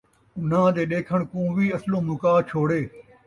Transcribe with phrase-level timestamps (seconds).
[0.37, 2.81] اُنھاں دے ݙیکھݨ کوں وی اصلوں مُکا چھوڑے،